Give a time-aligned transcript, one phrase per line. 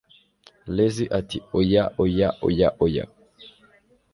[0.75, 3.03] Lizzie ati Oya oya oya oya